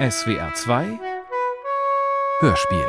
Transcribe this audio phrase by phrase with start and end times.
[0.00, 0.98] SWR 2
[2.40, 2.88] Hörspiel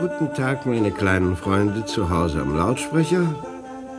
[0.00, 3.26] Guten Tag, meine kleinen Freunde zu Hause am Lautsprecher.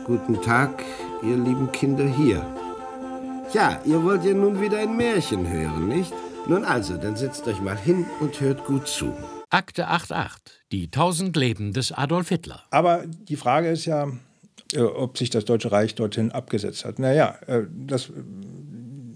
[0.06, 0.82] Guten Tag,
[1.22, 2.44] ihr lieben Kinder hier.
[3.52, 6.12] Ja, ihr wollt ja nun wieder ein Märchen hören, nicht?
[6.48, 9.16] Nun also, dann setzt euch mal hin und hört gut zu.
[9.50, 12.64] Akte 88, die tausend Leben des Adolf Hitler.
[12.72, 14.08] Aber die Frage ist ja,
[14.74, 16.98] äh, ob sich das Deutsche Reich dorthin abgesetzt hat.
[16.98, 18.10] Naja, äh, das,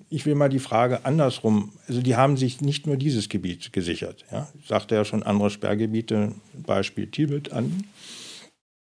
[0.09, 1.73] ich will mal die Frage andersrum.
[1.89, 4.25] Also die haben sich nicht nur dieses Gebiet gesichert.
[4.31, 4.49] Ja?
[4.61, 7.85] Ich sagte ja schon andere Sperrgebiete, Beispiel Tibet an.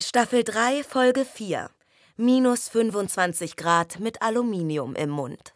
[0.02, 1.70] Staffel 3, Folge 4.
[2.18, 5.54] Minus 25 Grad mit Aluminium im Mund.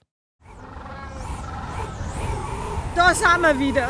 [2.96, 3.90] Da sind wir wieder.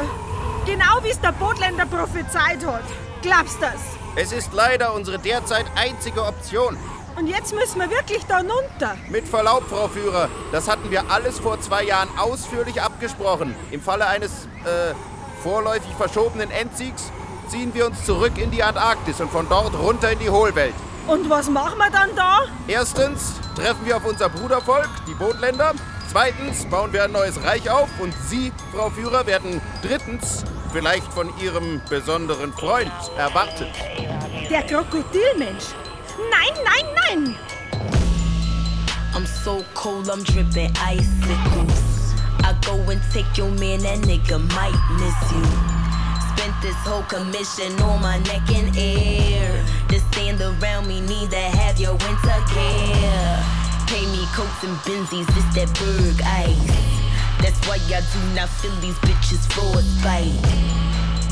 [0.66, 2.86] Genau wie es der Botländer prophezeit hat.
[3.22, 3.82] Glaubst das?
[4.16, 6.78] Es ist leider unsere derzeit einzige Option.
[7.16, 8.98] Und jetzt müssen wir wirklich da runter.
[9.10, 13.56] Mit Verlaub, Frau Führer, das hatten wir alles vor zwei Jahren ausführlich abgesprochen.
[13.72, 14.94] Im Falle eines äh,
[15.44, 17.12] vorläufig verschobenen Endsiegs
[17.50, 20.74] ziehen wir uns zurück in die Antarktis und von dort runter in die Hohlwelt.
[21.08, 22.46] Und was machen wir dann da?
[22.68, 25.74] Erstens treffen wir auf unser Brudervolk, die Bootländer.
[26.10, 31.30] Zweitens bauen wir ein neues Reich auf und Sie, Frau Führer, werden drittens vielleicht von
[31.40, 33.70] Ihrem besonderen Freund erwartet.
[34.50, 35.66] Der Krokodilmensch.
[36.30, 37.38] Nein, nein, nein!
[39.14, 42.14] I'm so cold, I'm dripping icicles.
[42.44, 45.46] I go and take your man, that nigga might miss you.
[46.34, 49.64] Spent this whole commission on my neck and air.
[49.90, 53.44] To stand around me, need to have your winter gear.
[53.88, 56.94] Pay me coats and benzies, this that berg ice.
[57.42, 60.83] That's why I do not feel these bitches for frostbite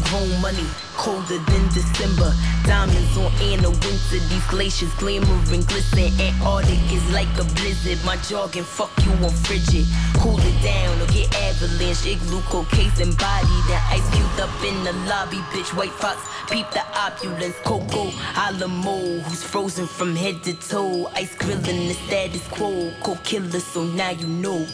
[0.09, 2.33] grown money, colder than December.
[2.65, 6.11] Diamonds on Anna Winter, these glaciers glimmering, glisten.
[6.19, 8.03] Antarctic is like a blizzard.
[8.05, 9.85] My jargon, fuck you on frigid.
[10.15, 12.05] Cool it down or get avalanche.
[12.05, 13.57] Igloo, case and body.
[13.67, 15.75] Then ice cubed up in the lobby, bitch.
[15.75, 16.17] White fox,
[16.49, 17.55] peep the opulence.
[17.63, 21.07] Coco, Alamo, who's frozen from head to toe.
[21.15, 22.91] Ice grilling the status quo.
[23.01, 24.67] Cold killer, so now you know.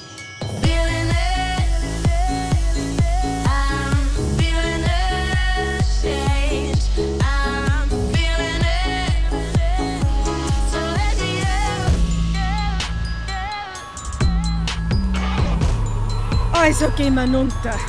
[16.67, 17.79] Also gehen wir runter.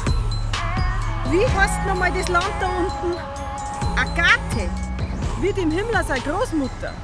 [1.32, 3.18] Wie heißt nochmal das Land da unten?
[3.98, 4.70] Agathe.
[5.40, 6.94] Wie dem Himmler seine Großmutter.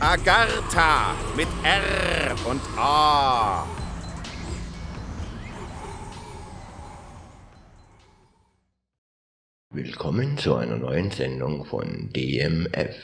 [0.00, 3.66] Agartha mit R und A.
[9.70, 12.96] Willkommen zu einer neuen Sendung von DMF.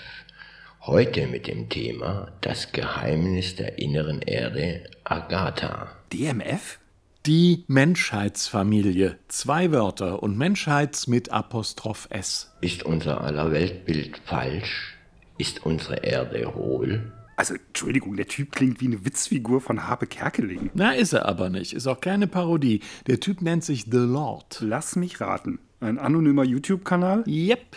[0.82, 5.88] Heute mit dem Thema Das Geheimnis der inneren Erde Agatha.
[6.12, 6.80] DMF?
[7.26, 9.18] Die Menschheitsfamilie.
[9.28, 12.50] Zwei Wörter und Menschheits mit Apostroph S.
[12.62, 14.96] Ist unser aller Weltbild falsch?
[15.36, 17.12] Ist unsere Erde hohl?
[17.36, 20.70] Also, Entschuldigung, der Typ klingt wie eine Witzfigur von Habe Kerkeling.
[20.72, 21.74] Na, ist er aber nicht.
[21.74, 22.80] Ist auch keine Parodie.
[23.06, 24.58] Der Typ nennt sich The Lord.
[24.62, 25.58] Lass mich raten.
[25.80, 27.24] Ein anonymer YouTube-Kanal?
[27.26, 27.76] Yep.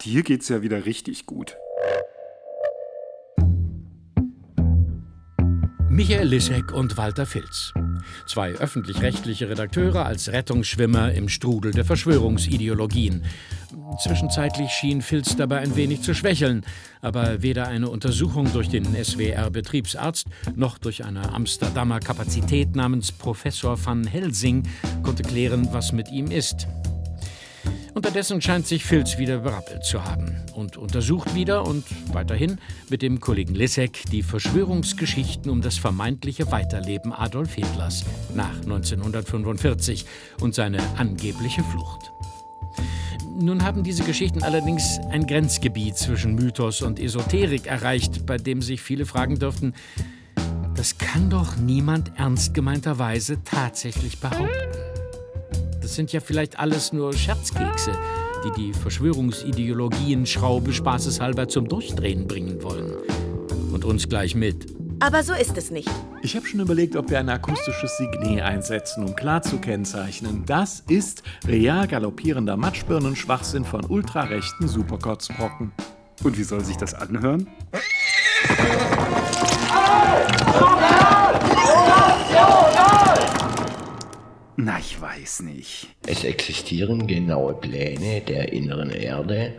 [0.00, 1.56] Dir geht's ja wieder richtig gut.
[6.00, 7.74] Michael Lissek und Walter Filz.
[8.24, 13.26] Zwei öffentlich-rechtliche Redakteure als Rettungsschwimmer im Strudel der Verschwörungsideologien.
[14.02, 16.64] Zwischenzeitlich schien Filz dabei ein wenig zu schwächeln,
[17.02, 24.06] aber weder eine Untersuchung durch den SWR-Betriebsarzt noch durch eine Amsterdamer Kapazität namens Professor van
[24.06, 24.62] Helsing
[25.02, 26.66] konnte klären, was mit ihm ist.
[27.94, 32.58] Unterdessen scheint sich Filz wieder berappelt zu haben und untersucht wieder und weiterhin
[32.88, 40.06] mit dem Kollegen Lissek die Verschwörungsgeschichten um das vermeintliche Weiterleben Adolf Hitlers nach 1945
[40.40, 42.12] und seine angebliche Flucht.
[43.38, 48.82] Nun haben diese Geschichten allerdings ein Grenzgebiet zwischen Mythos und Esoterik erreicht, bei dem sich
[48.82, 49.74] viele fragen dürften,
[50.74, 54.89] das kann doch niemand ernst gemeinterweise tatsächlich behaupten.
[55.80, 57.92] Das sind ja vielleicht alles nur Scherzkekse,
[58.44, 62.92] die die Verschwörungsideologien Schraube spaßeshalber zum Durchdrehen bringen wollen.
[63.72, 64.66] Und uns gleich mit.
[65.00, 65.88] Aber so ist es nicht.
[66.22, 70.44] Ich habe schon überlegt, ob wir ein akustisches Signet einsetzen, um klar zu kennzeichnen.
[70.44, 75.72] Das ist real galoppierender Matschbirnen-Schwachsinn von ultrarechten Superkotzbrocken.
[76.22, 77.46] Und wie soll sich das anhören?
[84.62, 85.88] Na, ich weiß nicht.
[86.06, 89.54] Es existieren genaue Pläne der inneren Erde,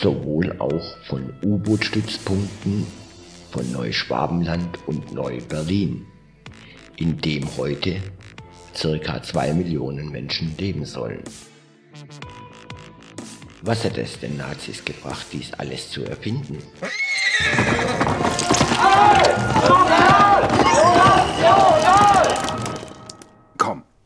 [0.00, 2.86] sowohl auch von U-Boot-Stützpunkten
[3.50, 6.06] von Neuschwabenland und Neu-Berlin,
[6.94, 7.96] in dem heute
[8.72, 11.24] circa zwei Millionen Menschen leben sollen.
[13.62, 16.58] Was hat es den Nazis gebracht, dies alles zu erfinden?
[19.66, 20.25] Komm,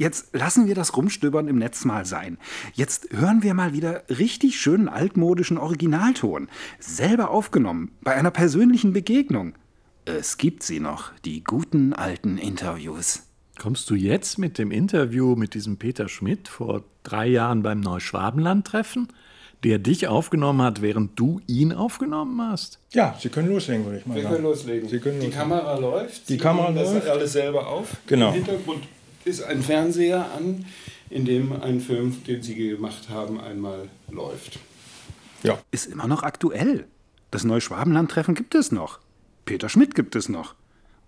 [0.00, 2.38] jetzt lassen wir das Rumstöbern im Netz mal sein.
[2.74, 6.48] Jetzt hören wir mal wieder richtig schönen altmodischen Originalton.
[6.80, 9.54] Selber aufgenommen, bei einer persönlichen Begegnung.
[10.06, 13.22] Es gibt sie noch, die guten alten Interviews.
[13.58, 19.08] Kommst du jetzt mit dem Interview mit diesem Peter Schmidt vor drei Jahren beim Neuschwabenland-Treffen,
[19.62, 22.78] der dich aufgenommen hat, während du ihn aufgenommen hast?
[22.92, 24.34] Ja, Sie können loslegen, würde ich mal Wir sagen.
[24.36, 24.88] können loslegen.
[24.88, 25.38] Sie können Die loslegen.
[25.50, 26.28] Kamera läuft.
[26.30, 27.08] Die Sie Kamera nehmen das läuft.
[27.08, 27.96] alles selber auf.
[28.06, 28.28] Genau.
[28.28, 28.84] Im Hintergrund
[29.24, 30.64] ist ein Fernseher an,
[31.10, 34.58] in dem ein Film, den Sie gemacht haben, einmal läuft.
[35.42, 35.58] Ja.
[35.70, 36.86] Ist immer noch aktuell.
[37.30, 39.00] Das Neuschwabenland-Treffen gibt es noch.
[39.44, 40.54] Peter Schmidt gibt es noch.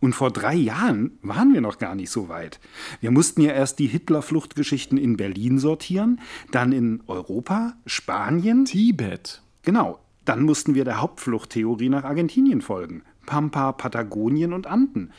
[0.00, 2.58] Und vor drei Jahren waren wir noch gar nicht so weit.
[3.00, 6.20] Wir mussten ja erst die Hitler-Fluchtgeschichten in Berlin sortieren,
[6.50, 8.64] dann in Europa, Spanien.
[8.64, 9.42] Tibet.
[9.62, 10.00] Genau.
[10.24, 13.02] Dann mussten wir der Hauptfluchttheorie nach Argentinien folgen.
[13.26, 15.12] Pampa, Patagonien und Anden.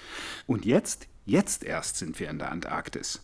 [0.48, 3.22] Und jetzt, jetzt erst sind wir in der Antarktis.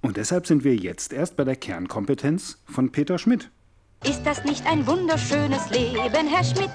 [0.00, 3.50] Und deshalb sind wir jetzt erst bei der Kernkompetenz von Peter Schmidt.
[4.04, 6.70] Ist das nicht ein wunderschönes Leben, Herr Schmidt?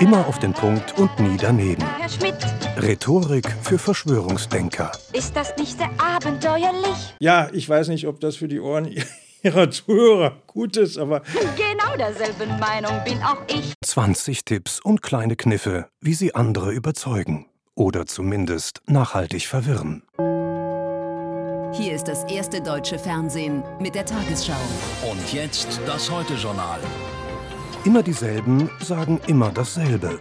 [0.00, 1.84] Immer auf den Punkt und nie daneben.
[1.98, 2.34] Herr Schmidt,
[2.76, 4.90] Rhetorik für Verschwörungsdenker.
[5.12, 7.14] ist das nicht sehr abenteuerlich?
[7.20, 8.88] Ja, ich weiß nicht, ob das für die Ohren
[9.44, 11.20] Ihrer Zuhörer gut ist, aber
[11.56, 13.74] Genau derselben Meinung bin auch ich.
[13.84, 17.46] 20 Tipps und kleine Kniffe, wie Sie andere überzeugen.
[17.76, 20.02] Oder zumindest nachhaltig verwirren.
[21.76, 24.52] Hier ist das erste deutsche Fernsehen mit der Tagesschau.
[25.10, 26.78] Und jetzt das Heute-Journal.
[27.84, 30.18] Immer dieselben sagen immer dasselbe.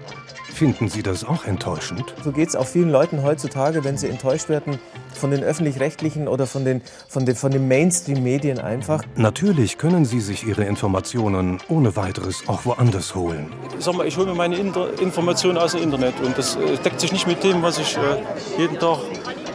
[0.53, 2.13] Finden Sie das auch enttäuschend?
[2.21, 4.79] So geht es auch vielen Leuten heutzutage, wenn sie enttäuscht werden
[5.13, 9.01] von den öffentlich-rechtlichen oder von den, von den, von den Mainstream-Medien einfach.
[9.15, 13.53] Natürlich können Sie sich Ihre Informationen ohne weiteres auch woanders holen.
[13.79, 16.99] Sag mal, ich hole mir meine Inter Informationen aus dem Internet und das äh, deckt
[16.99, 18.21] sich nicht mit dem, was ich äh,
[18.57, 18.99] jeden Tag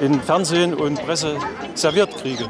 [0.00, 1.36] in Fernsehen und Presse
[1.74, 2.48] serviert kriege.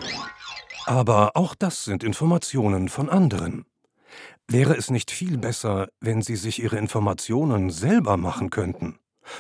[0.86, 3.64] Aber auch das sind Informationen von anderen.
[4.50, 8.98] Wäre es nicht viel besser, wenn Sie sich Ihre Informationen selber machen könnten?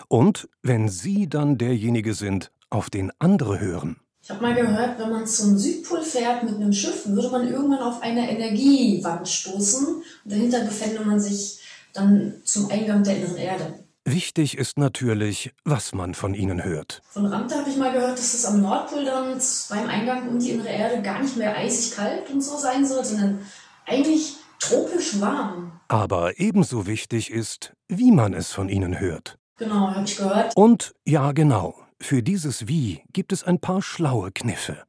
[0.08, 3.96] Und wenn Sie dann derjenige sind, auf den andere hören?
[4.22, 7.78] Ich habe mal gehört, wenn man zum Südpol fährt mit einem Schiff, würde man irgendwann
[7.78, 11.62] auf eine Energiewand stoßen und dahinter befände man sich
[11.94, 13.78] dann zum Eingang der inneren Erde.
[14.04, 17.00] Wichtig ist natürlich, was man von Ihnen hört.
[17.08, 19.40] Von Ramte habe ich mal gehört, dass es am Nordpol dann
[19.70, 23.02] beim Eingang um die innere Erde gar nicht mehr eisig kalt und so sein soll,
[23.02, 23.38] sondern
[23.86, 25.80] eigentlich tropisch warm.
[25.88, 29.38] Aber ebenso wichtig ist, wie man es von Ihnen hört.
[29.58, 30.56] Genau, habe ich gehört.
[30.56, 34.84] Und ja, genau, für dieses Wie gibt es ein paar schlaue Kniffe.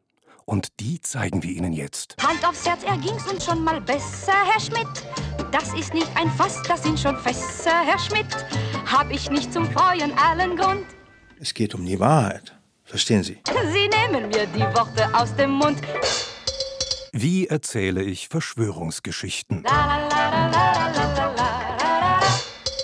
[0.45, 2.15] Und die zeigen wir Ihnen jetzt.
[2.21, 4.87] Hand aufs Herz, er ging's uns schon mal besser, Herr Schmidt.
[5.51, 8.27] Das ist nicht ein Fass, das sind schon Fässer, Herr Schmidt.
[8.85, 10.85] Hab ich nicht zum Freuen allen Grund.
[11.39, 12.55] es geht um die Wahrheit.
[12.83, 13.37] Verstehen Sie?
[13.71, 15.79] Sie nehmen mir die Worte aus dem Mund.
[17.11, 19.63] Wie erzähle ich Verschwörungsgeschichten?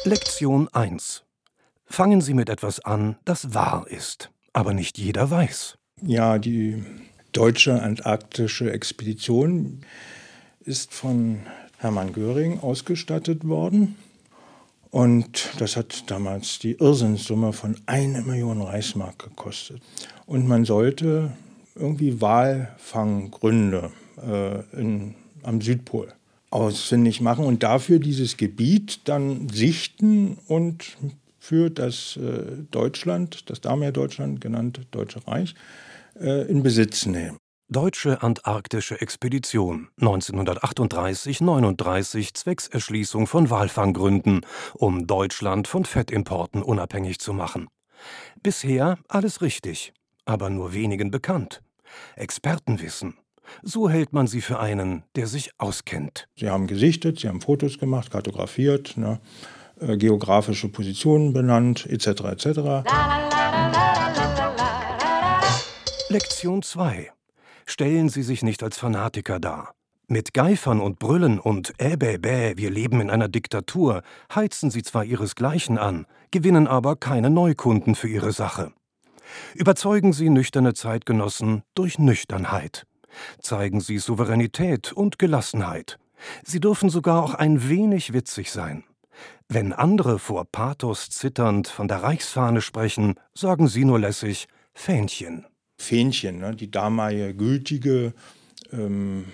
[0.04, 1.24] Lektion 1.
[1.86, 5.78] Fangen Sie mit etwas an, das wahr ist, aber nicht jeder weiß.
[6.02, 6.84] Ja, die
[7.34, 9.82] deutsche antarktische Expedition
[10.62, 11.42] ist von
[11.78, 13.96] Hermann Göring ausgestattet worden.
[14.90, 19.82] Und das hat damals die Irrsinnssumme von 1 Million Reichsmark gekostet.
[20.26, 21.32] Und man sollte
[21.76, 26.14] irgendwie Walfanggründe äh, in, am Südpol
[26.50, 30.98] ausfindig machen und dafür dieses Gebiet dann sichten und
[31.38, 35.56] für das äh, Deutschland, das damals Deutschland genannte Deutsche Reich,
[36.20, 37.38] äh, in Besitz nehmen.
[37.68, 44.46] Deutsche Antarktische Expedition 1938-39 zwecks Erschließung von Walfanggründen,
[44.76, 47.68] um Deutschland von Fettimporten unabhängig zu machen.
[48.44, 49.94] Bisher alles richtig,
[50.26, 51.64] aber nur wenigen bekannt.
[52.16, 53.16] Expertenwissen.
[53.64, 56.28] So hält man sie für einen, der sich auskennt.
[56.36, 59.20] Sie haben gesichtet, sie haben Fotos gemacht, kartografiert, ne,
[59.80, 62.08] äh, geografische Positionen benannt, etc.
[62.08, 62.86] etc.
[66.10, 67.12] Lektion 2.
[67.66, 69.74] Stellen Sie sich nicht als Fanatiker dar.
[70.08, 74.84] Mit Geifern und Brüllen und äh bäh bäh, wir leben in einer Diktatur, heizen Sie
[74.84, 78.72] zwar Ihresgleichen an, gewinnen aber keine Neukunden für Ihre Sache.
[79.56, 82.86] Überzeugen Sie nüchterne Zeitgenossen durch Nüchternheit.
[83.40, 86.00] Zeigen Sie Souveränität und Gelassenheit.
[86.44, 88.84] Sie dürfen sogar auch ein wenig witzig sein.
[89.48, 95.46] Wenn andere vor Pathos zitternd von der Reichsfahne sprechen, sagen sie nur lässig Fähnchen.
[95.78, 98.14] Fähnchen, ne, die damalige gültige
[98.74, 99.26] ähm,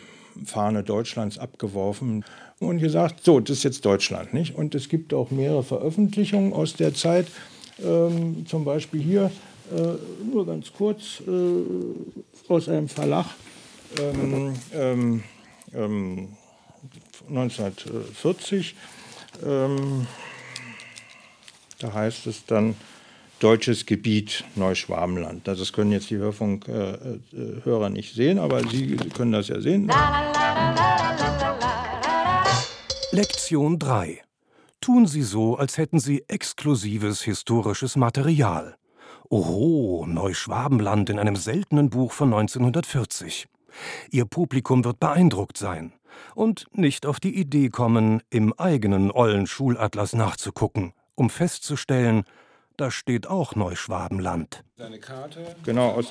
[0.45, 2.25] Fahne Deutschlands abgeworfen
[2.59, 4.33] und gesagt, so, das ist jetzt Deutschland.
[4.33, 4.55] Nicht?
[4.55, 7.27] Und es gibt auch mehrere Veröffentlichungen aus der Zeit,
[7.83, 9.31] ähm, zum Beispiel hier,
[9.73, 9.93] äh,
[10.29, 13.27] nur ganz kurz, äh, aus einem Verlag
[13.99, 15.23] ähm,
[15.73, 16.29] ähm,
[17.29, 18.75] 1940.
[19.43, 20.07] Ähm, ähm,
[21.79, 22.75] da heißt es dann,
[23.39, 25.47] deutsches Gebiet Neuschwabenland.
[25.47, 29.91] Das können jetzt die Hörfunkhörer nicht sehen, aber Sie können das ja sehen.
[33.11, 34.21] Lektion 3.
[34.79, 38.77] Tun Sie so, als hätten Sie exklusives historisches Material.
[39.29, 43.47] Oho, Neuschwabenland in einem seltenen Buch von 1940.
[44.09, 45.93] Ihr Publikum wird beeindruckt sein
[46.35, 52.23] und nicht auf die Idee kommen, im eigenen ollen Schulatlas nachzugucken, um festzustellen,
[52.77, 54.63] da steht auch Neuschwabenland.
[54.77, 56.07] Seine Karte genau, aus,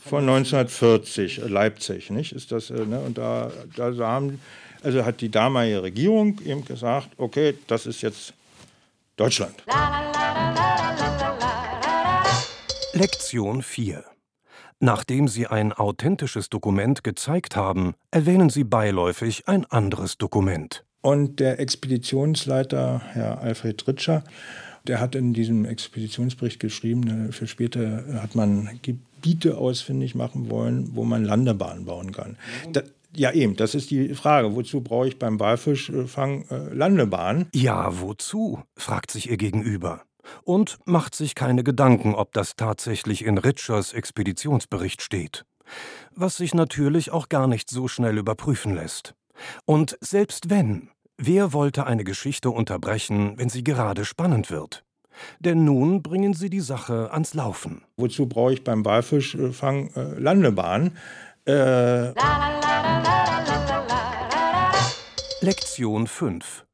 [0.00, 2.32] von 1940, Leipzig, nicht?
[2.32, 2.98] Ist das, äh, ne?
[3.00, 4.40] Und da, da haben,
[4.82, 8.34] also hat die damalige Regierung eben gesagt, okay, das ist jetzt
[9.16, 9.62] Deutschland.
[12.92, 14.04] Lektion 4
[14.84, 20.84] Nachdem Sie ein authentisches Dokument gezeigt haben, erwähnen Sie beiläufig ein anderes Dokument.
[21.00, 24.24] Und der Expeditionsleiter, Herr Alfred Ritscher,
[24.86, 30.90] der hat in diesem Expeditionsbericht geschrieben, äh, für später hat man Gebiete ausfindig machen wollen,
[30.92, 32.36] wo man Landebahnen bauen kann.
[32.70, 32.82] Da,
[33.16, 34.54] ja, eben, das ist die Frage.
[34.54, 37.46] Wozu brauche ich beim Walfischfang äh, Landebahnen?
[37.54, 38.60] Ja, wozu?
[38.76, 40.02] fragt sich ihr Gegenüber.
[40.42, 45.44] Und macht sich keine Gedanken, ob das tatsächlich in Ritschers Expeditionsbericht steht.
[46.14, 49.14] Was sich natürlich auch gar nicht so schnell überprüfen lässt.
[49.64, 54.84] Und selbst wenn, Wer wollte eine Geschichte unterbrechen, wenn sie gerade spannend wird?
[55.38, 57.82] Denn nun bringen sie die Sache ans Laufen.
[57.96, 60.96] Wozu brauche ich beim Walfischfang äh, Landebahn?
[61.44, 62.12] Äh
[65.40, 66.66] Lektion 5.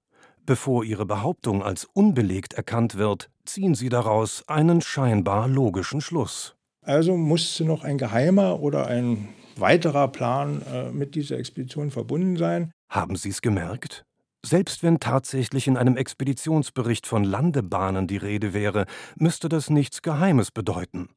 [0.47, 6.55] Bevor Ihre Behauptung als unbelegt erkannt wird, ziehen Sie daraus einen scheinbar logischen Schluss.
[6.83, 12.73] Also musste noch ein geheimer oder ein weiterer Plan äh, mit dieser Expedition verbunden sein.
[12.89, 14.05] Haben Sie es gemerkt?
[14.45, 20.51] Selbst wenn tatsächlich in einem Expeditionsbericht von Landebahnen die Rede wäre, müsste das nichts Geheimes
[20.51, 21.11] bedeuten.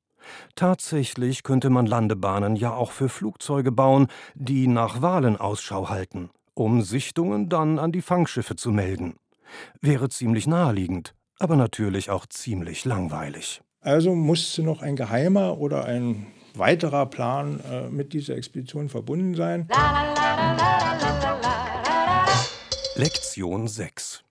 [0.55, 6.81] Tatsächlich könnte man Landebahnen ja auch für Flugzeuge bauen, die nach Walen Ausschau halten, um
[6.81, 9.15] Sichtungen dann an die Fangschiffe zu melden.
[9.81, 13.61] Wäre ziemlich naheliegend, aber natürlich auch ziemlich langweilig.
[13.81, 19.67] Also musste noch ein geheimer oder ein weiterer Plan äh, mit dieser Expedition verbunden sein.
[22.95, 24.23] Lektion 6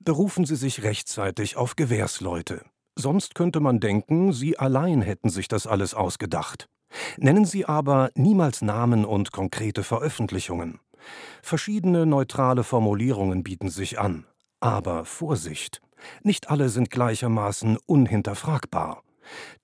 [0.00, 2.64] Berufen Sie sich rechtzeitig auf Gewährsleute.
[2.94, 6.68] Sonst könnte man denken, Sie allein hätten sich das alles ausgedacht.
[7.16, 10.78] Nennen Sie aber niemals Namen und konkrete Veröffentlichungen.
[11.42, 14.26] Verschiedene neutrale Formulierungen bieten sich an.
[14.60, 15.80] Aber Vorsicht!
[16.22, 19.02] Nicht alle sind gleichermaßen unhinterfragbar.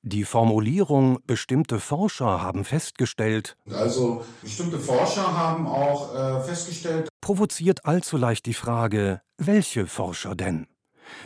[0.03, 8.17] Die Formulierung bestimmte Forscher haben festgestellt, also bestimmte Forscher haben auch äh, festgestellt, provoziert allzu
[8.17, 10.67] leicht die Frage, welche Forscher denn?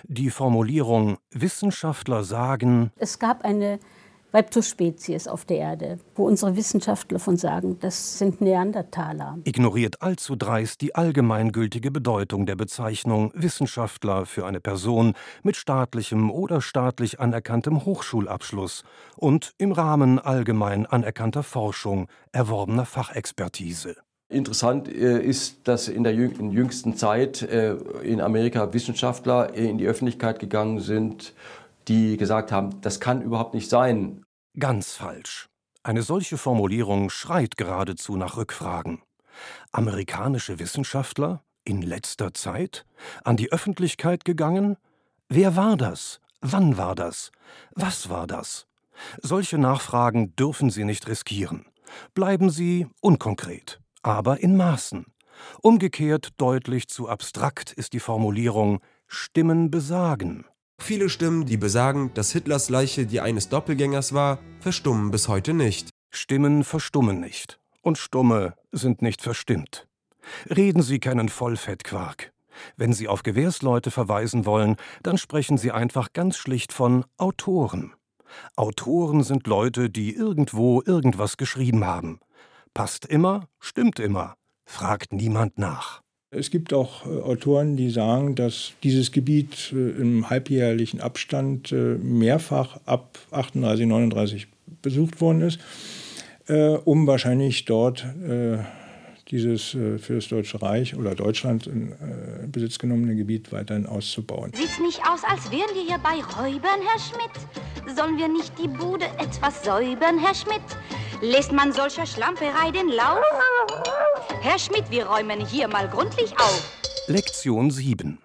[0.05, 3.79] Die Formulierung Wissenschaftler sagen, es gab eine
[4.35, 9.39] Reptospezies auf der Erde, wo unsere Wissenschaftler von sagen, das sind Neandertaler.
[9.45, 16.61] Ignoriert allzu dreist die allgemeingültige Bedeutung der Bezeichnung Wissenschaftler für eine Person mit staatlichem oder
[16.61, 18.83] staatlich anerkanntem Hochschulabschluss
[19.17, 23.97] und im Rahmen allgemein anerkannter Forschung erworbener Fachexpertise.
[24.29, 30.41] Interessant äh, ist, dass in der jüngsten Zeit äh, in Amerika Wissenschaftler in die Öffentlichkeit
[30.41, 31.33] gegangen sind,
[31.89, 34.25] die gesagt haben, das kann überhaupt nicht sein.
[34.59, 35.49] Ganz falsch.
[35.83, 39.03] Eine solche Formulierung schreit geradezu nach Rückfragen.
[39.71, 42.87] Amerikanische Wissenschaftler in letzter Zeit
[43.25, 44.77] an die Öffentlichkeit gegangen?
[45.29, 46.21] Wer war das?
[46.41, 47.33] Wann war das?
[47.73, 48.67] Was war das?
[49.21, 51.67] Solche Nachfragen dürfen Sie nicht riskieren.
[52.15, 55.07] Bleiben Sie unkonkret, aber in Maßen.
[55.61, 60.47] Umgekehrt deutlich zu abstrakt ist die Formulierung Stimmen besagen.
[60.79, 65.91] Viele Stimmen, die besagen, dass Hitlers Leiche die eines Doppelgängers war, verstummen bis heute nicht.
[66.11, 67.59] Stimmen verstummen nicht.
[67.83, 69.89] Und Stumme sind nicht verstimmt.
[70.49, 72.33] Reden Sie keinen Vollfettquark.
[72.77, 77.93] Wenn Sie auf Gewährsleute verweisen wollen, dann sprechen Sie einfach ganz schlicht von Autoren.
[78.57, 82.21] Autoren sind Leute, die irgendwo irgendwas geschrieben haben.
[82.75, 86.03] Passt immer, stimmt immer, fragt niemand nach.
[86.37, 91.97] Es gibt auch äh, Autoren, die sagen, dass dieses Gebiet äh, im halbjährlichen Abstand äh,
[91.97, 94.47] mehrfach ab 38, 39
[94.83, 95.59] besucht worden ist,
[96.85, 98.05] um wahrscheinlich dort
[99.31, 101.93] dieses für das Deutsche Reich oder Deutschland in
[102.53, 104.53] Besitz genommene Gebiet weiterhin auszubauen.
[104.55, 107.97] Sieht's nicht aus, als wären wir hier bei Räubern, Herr Schmidt?
[107.97, 110.63] Sollen wir nicht die Bude etwas säubern, Herr Schmidt?
[111.21, 113.25] Lässt man solcher Schlamperei den Lauf?
[114.43, 116.71] Herr Schmidt, wir räumen hier mal gründlich auf.
[117.07, 118.19] Lektion 7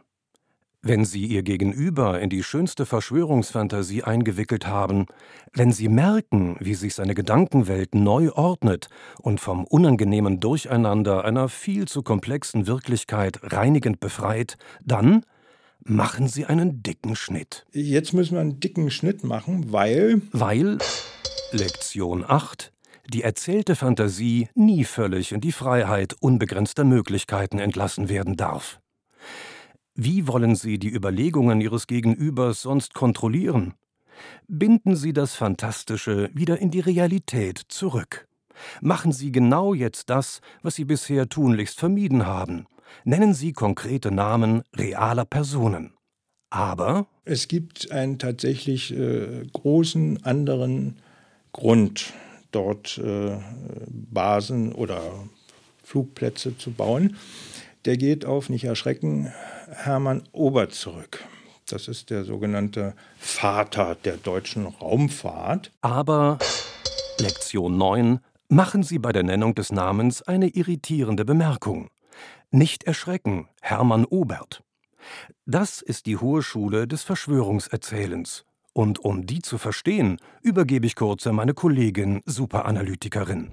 [0.83, 5.05] wenn Sie Ihr Gegenüber in die schönste Verschwörungsfantasie eingewickelt haben,
[5.53, 8.88] wenn Sie merken, wie sich seine Gedankenwelt neu ordnet
[9.19, 15.24] und vom unangenehmen Durcheinander einer viel zu komplexen Wirklichkeit reinigend befreit, dann
[15.83, 17.67] machen Sie einen dicken Schnitt.
[17.74, 20.24] Jetzt müssen wir einen dicken Schnitt machen, weil.
[20.31, 20.79] Weil.
[21.51, 22.71] Lektion 8
[23.12, 28.80] die erzählte Fantasie nie völlig in die Freiheit unbegrenzter Möglichkeiten entlassen werden darf.
[29.94, 33.74] Wie wollen Sie die Überlegungen Ihres Gegenübers sonst kontrollieren?
[34.48, 38.27] Binden Sie das Fantastische wieder in die Realität zurück.
[38.82, 42.65] Machen Sie genau jetzt das, was Sie bisher tunlichst vermieden haben.
[43.03, 45.94] Nennen Sie konkrete Namen realer Personen.
[46.50, 50.98] Aber es gibt einen tatsächlich äh, großen anderen
[51.53, 52.13] Grund,
[52.51, 53.38] dort äh,
[53.88, 55.01] Basen oder
[55.84, 57.17] Flugplätze zu bauen.
[57.86, 59.34] Der geht auf, nicht erschrecken,
[59.70, 61.24] Hermann Obert zurück.
[61.67, 65.72] Das ist der sogenannte Vater der deutschen Raumfahrt.
[65.81, 66.38] Aber
[67.20, 71.89] Lektion 9 machen Sie bei der Nennung des Namens eine irritierende Bemerkung.
[72.51, 74.63] Nicht erschrecken, Hermann Obert.
[75.46, 78.46] Das ist die Hohe Schule des Verschwörungserzählens.
[78.74, 83.51] Und um die zu verstehen, übergebe ich kurz an meine Kollegin Superanalytikerin.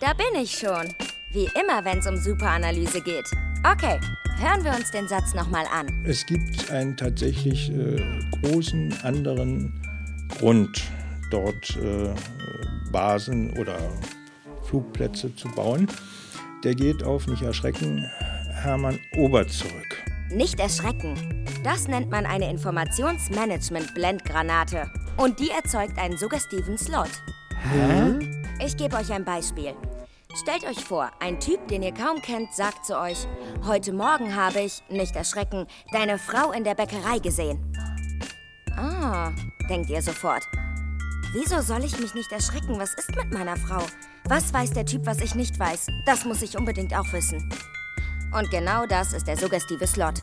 [0.00, 0.94] Da bin ich schon.
[1.32, 3.30] Wie immer, wenn es um Superanalyse geht.
[3.70, 4.00] Okay,
[4.38, 5.88] hören wir uns den Satz nochmal an.
[6.06, 8.00] Es gibt einen tatsächlich äh,
[8.40, 9.74] großen anderen
[10.38, 10.82] Grund,
[11.30, 12.14] dort äh,
[12.90, 13.78] Basen oder
[14.62, 15.88] Flugplätze zu bauen.
[16.64, 18.08] Der geht auf, nicht erschrecken,
[18.62, 19.96] Hermann Obert zurück.
[20.30, 21.46] Nicht erschrecken.
[21.64, 24.90] Das nennt man eine Informationsmanagement-Blendgranate.
[25.16, 27.08] Und die erzeugt einen suggestiven Slot.
[27.72, 28.18] Hä?
[28.64, 29.74] Ich gebe euch ein Beispiel.
[30.34, 33.26] Stellt euch vor, ein Typ, den ihr kaum kennt, sagt zu euch,
[33.64, 37.72] heute Morgen habe ich, nicht erschrecken, deine Frau in der Bäckerei gesehen.
[38.76, 39.30] Ah,
[39.70, 40.42] denkt ihr sofort.
[41.32, 42.78] Wieso soll ich mich nicht erschrecken?
[42.78, 43.82] Was ist mit meiner Frau?
[44.24, 45.86] Was weiß der Typ, was ich nicht weiß?
[46.06, 47.48] Das muss ich unbedingt auch wissen.
[48.36, 50.22] Und genau das ist der suggestive Slot.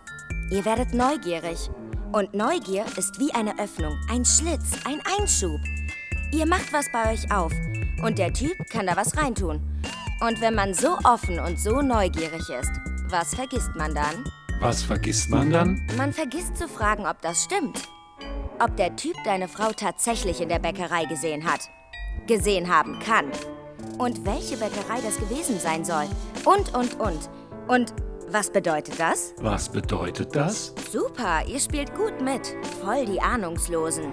[0.52, 1.70] Ihr werdet neugierig.
[2.12, 5.60] Und Neugier ist wie eine Öffnung, ein Schlitz, ein Einschub.
[6.32, 7.52] Ihr macht was bei euch auf
[8.04, 9.62] und der Typ kann da was reintun.
[10.22, 12.72] Und wenn man so offen und so neugierig ist,
[13.10, 14.24] was vergisst man dann?
[14.60, 15.86] Was vergisst man dann?
[15.98, 17.90] Man vergisst zu fragen, ob das stimmt.
[18.60, 21.70] Ob der Typ deine Frau tatsächlich in der Bäckerei gesehen hat.
[22.28, 23.26] Gesehen haben kann.
[23.98, 26.06] Und welche Bäckerei das gewesen sein soll.
[26.46, 27.30] Und, und, und.
[27.68, 27.94] Und
[28.30, 29.34] was bedeutet das?
[29.40, 30.74] Was bedeutet das?
[30.92, 32.56] Super, ihr spielt gut mit.
[32.82, 34.12] Voll die Ahnungslosen.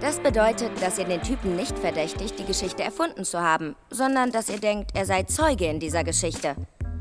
[0.00, 4.50] Das bedeutet, dass ihr den Typen nicht verdächtigt, die Geschichte erfunden zu haben, sondern dass
[4.50, 6.54] ihr denkt, er sei Zeuge in dieser Geschichte.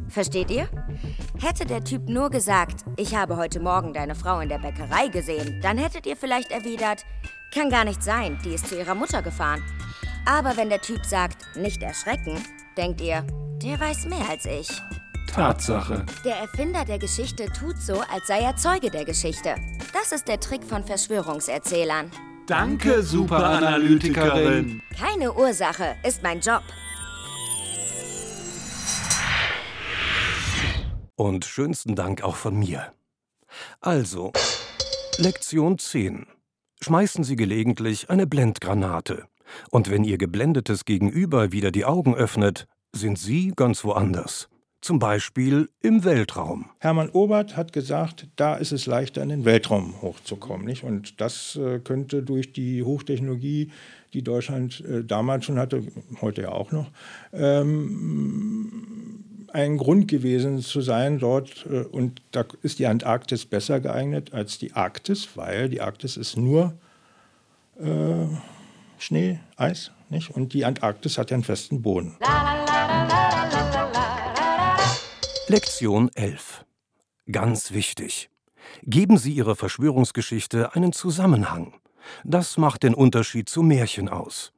[0.07, 0.69] Versteht ihr?
[1.39, 5.59] Hätte der Typ nur gesagt, ich habe heute Morgen deine Frau in der Bäckerei gesehen,
[5.61, 7.03] dann hättet ihr vielleicht erwidert,
[7.53, 9.61] kann gar nicht sein, die ist zu ihrer Mutter gefahren.
[10.25, 12.41] Aber wenn der Typ sagt, nicht erschrecken,
[12.77, 13.25] denkt ihr,
[13.61, 14.67] der weiß mehr als ich.
[15.27, 16.05] Tatsache.
[16.23, 19.55] Der Erfinder der Geschichte tut so, als sei er Zeuge der Geschichte.
[19.91, 22.11] Das ist der Trick von Verschwörungserzählern.
[22.47, 24.81] Danke, Superanalytikerin.
[24.97, 26.61] Keine Ursache, ist mein Job.
[31.15, 32.93] Und schönsten Dank auch von mir.
[33.79, 34.31] Also,
[35.17, 36.27] Lektion 10.
[36.81, 39.27] Schmeißen Sie gelegentlich eine Blendgranate.
[39.71, 44.49] Und wenn Ihr geblendetes Gegenüber wieder die Augen öffnet, sind Sie ganz woanders
[44.85, 46.69] zum Beispiel im Weltraum.
[46.77, 50.63] Hermann Obert hat gesagt, da ist es leichter, in den Weltraum hochzukommen.
[50.63, 50.83] Nicht?
[50.83, 53.71] Und das äh, könnte durch die Hochtechnologie,
[54.13, 55.81] die Deutschland äh, damals schon hatte,
[56.21, 56.91] heute ja auch noch,
[57.33, 61.65] ähm, ein Grund gewesen zu sein dort.
[61.65, 66.37] Äh, und da ist die Antarktis besser geeignet als die Arktis, weil die Arktis ist
[66.37, 66.75] nur
[67.79, 68.27] äh,
[68.97, 69.91] Schnee, Eis.
[70.09, 70.31] Nicht?
[70.31, 72.17] Und die Antarktis hat ja einen festen Boden.
[75.47, 76.65] Lektion 11.
[77.31, 78.29] Ganz wichtig.
[78.83, 81.73] Geben Sie Ihrer Verschwörungsgeschichte einen Zusammenhang.
[82.23, 84.53] Das macht den Unterschied zu Märchen aus.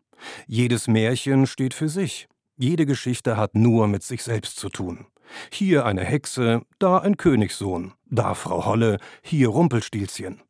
[0.48, 2.28] Jedes Märchen steht für sich.
[2.58, 5.06] Jede Geschichte hat nur mit sich selbst zu tun.
[5.52, 10.42] Hier eine Hexe, da ein Königssohn, da Frau Holle, hier Rumpelstilzchen.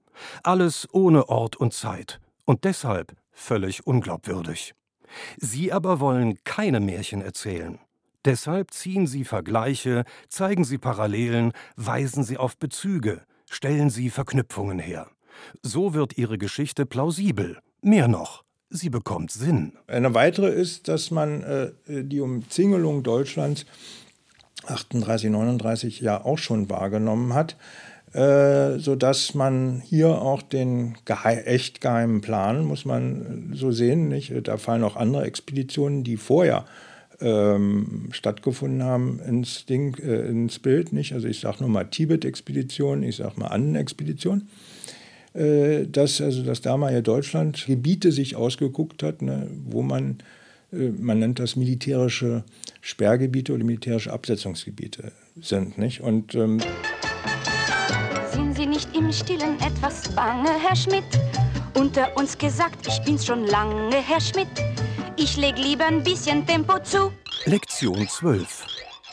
[0.43, 4.73] Alles ohne Ort und Zeit und deshalb völlig unglaubwürdig.
[5.38, 7.80] Sie aber wollen keine Märchen erzählen.
[8.26, 15.10] Deshalb ziehen sie Vergleiche, zeigen sie Parallelen, weisen sie auf Bezüge, stellen sie Verknüpfungen her.
[15.62, 17.60] So wird ihre Geschichte plausibel.
[17.82, 19.78] Mehr noch, sie bekommt Sinn.
[19.88, 23.65] Eine weitere ist, dass man äh, die Umzingelung Deutschlands
[24.65, 27.56] 38, 39 ja auch schon wahrgenommen hat,
[28.13, 34.34] äh, sodass man hier auch den gehe echt geheimen Plan, muss man so sehen, nicht?
[34.43, 36.65] da fallen auch andere Expeditionen, die vorher
[37.20, 40.93] ähm, stattgefunden haben, ins, Ding, äh, ins Bild.
[40.93, 41.13] Nicht?
[41.13, 44.48] Also ich sage nur mal Tibet-Expedition, ich sage mal Anden-Expedition.
[45.34, 50.17] Äh, dass also das damalige Deutschland Gebiete sich ausgeguckt hat, ne, wo man,
[50.72, 52.43] äh, man nennt das militärische
[52.82, 55.78] Sperrgebiete oder militärische Absetzungsgebiete sind.
[55.78, 56.02] Nicht?
[56.02, 56.60] Und, ähm
[58.77, 61.03] nicht im Stillen etwas bange, Herr Schmidt?
[61.73, 64.47] Unter uns gesagt, ich bin's schon lange, Herr Schmidt.
[65.15, 67.11] Ich leg lieber ein bisschen Tempo zu.
[67.45, 68.67] Lektion 12.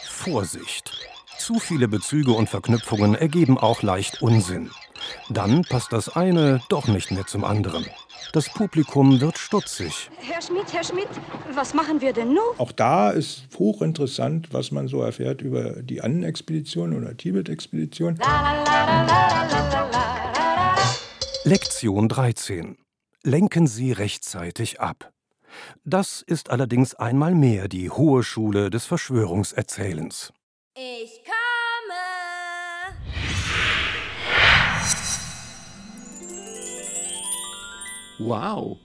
[0.06, 0.92] Vorsicht.
[1.38, 4.70] Zu viele Bezüge und Verknüpfungen ergeben auch leicht Unsinn.
[5.30, 7.86] Dann passt das eine doch nicht mehr zum anderen.
[8.32, 10.10] Das Publikum wird stutzig.
[10.18, 11.08] Herr Schmidt, Herr Schmidt,
[11.54, 12.58] was machen wir denn nun?
[12.58, 18.18] Auch da ist hochinteressant, was man so erfährt über die Anden-Expedition oder Tibet-Expedition.
[21.44, 22.78] Lektion 13.
[23.22, 25.12] Lenken Sie rechtzeitig ab.
[25.84, 30.32] Das ist allerdings einmal mehr die hohe Schule des Verschwörungserzählens.
[30.74, 31.43] Ich komme!
[38.18, 38.76] Wow.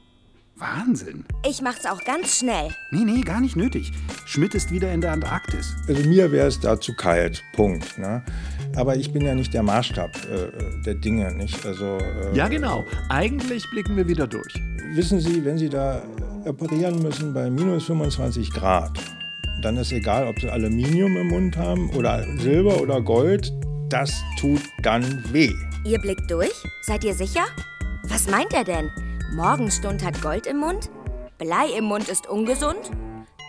[0.58, 1.24] Wahnsinn.
[1.48, 2.70] Ich mach's auch ganz schnell.
[2.92, 3.92] Nee, nee, gar nicht nötig.
[4.26, 5.74] Schmidt ist wieder in der Antarktis.
[5.88, 7.98] Also mir wäre es da zu kalt, Punkt.
[7.98, 8.22] Ne?
[8.76, 11.66] Aber ich bin ja nicht der Maßstab äh, der Dinge, nicht?
[11.66, 12.86] Also, äh, Ja, genau.
[13.08, 14.54] Eigentlich blicken wir wieder durch.
[14.94, 16.02] Wissen Sie, wenn Sie da
[16.46, 19.00] operieren müssen bei minus 25 Grad,
[19.62, 23.54] dann ist egal, ob Sie Aluminium im Mund haben oder Silber oder Gold,
[23.88, 25.54] das tut dann weh.
[25.86, 26.52] Ihr blickt durch?
[26.82, 27.46] Seid ihr sicher?
[28.04, 28.90] Was meint er denn?
[29.32, 30.90] Morgenstund hat Gold im Mund?
[31.38, 32.92] Blei im Mund ist ungesund?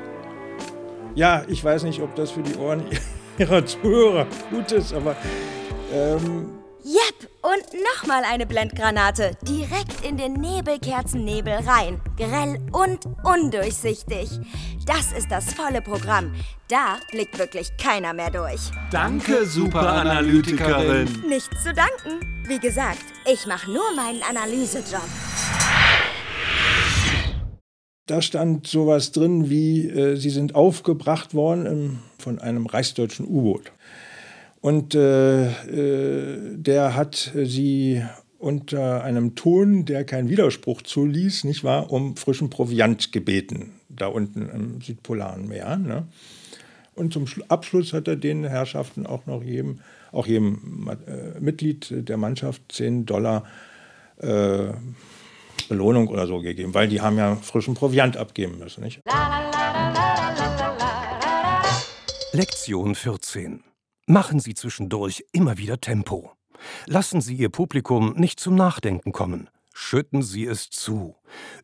[1.15, 2.83] Ja, ich weiß nicht, ob das für die Ohren
[3.39, 5.15] ihrer Zuhörer gut ist, aber
[5.93, 9.37] ähm, Jep, und nochmal eine Blendgranate.
[9.43, 12.01] Direkt in den Nebelkerzennebel rein.
[12.17, 14.29] Grell und undurchsichtig.
[14.85, 16.33] Das ist das volle Programm.
[16.69, 18.61] Da blickt wirklich keiner mehr durch.
[18.91, 21.23] Danke, Superanalytikerin.
[21.27, 22.45] Nichts zu danken.
[22.47, 25.03] Wie gesagt, ich mache nur meinen Analysejob.
[28.09, 33.71] Da stand sowas drin wie, äh, sie sind aufgebracht worden im, von einem reichsdeutschen U-Boot.
[34.61, 38.03] Und äh, äh, der hat sie
[38.39, 44.49] unter einem Ton, der keinen Widerspruch zuließ, nicht wahr, um frischen Proviant gebeten, da unten
[44.49, 45.77] im südpolaren Meer.
[45.77, 46.07] Ne?
[46.95, 52.17] Und zum Abschluss hat er den Herrschaften auch noch jedem, auch jedem äh, Mitglied der
[52.17, 53.43] Mannschaft 10 Dollar
[54.17, 54.69] äh,
[55.69, 58.83] Belohnung oder so gegeben, weil die haben ja frischen Proviant abgeben müssen.
[58.83, 59.01] Nicht?
[62.33, 63.63] Lektion 14.
[64.07, 66.31] Machen Sie zwischendurch immer wieder Tempo.
[66.85, 69.49] Lassen Sie Ihr Publikum nicht zum Nachdenken kommen.
[69.73, 71.15] Schütten Sie es zu.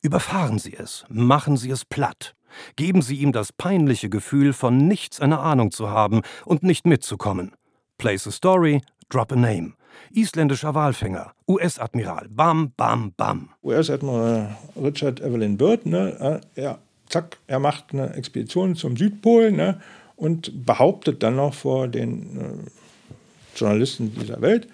[0.01, 1.05] Überfahren Sie es.
[1.09, 2.35] Machen Sie es platt.
[2.75, 7.51] Geben Sie ihm das peinliche Gefühl, von nichts eine Ahnung zu haben und nicht mitzukommen.
[7.97, 9.73] Place a story, drop a name.
[10.11, 13.49] Isländischer Walfänger, US-Admiral, bam, bam, bam.
[13.63, 16.79] US-Admiral Richard Evelyn Byrd, ne, äh, ja,
[17.09, 19.79] zack, er macht eine Expedition zum Südpol ne,
[20.15, 24.67] und behauptet dann noch vor den äh, Journalisten dieser Welt,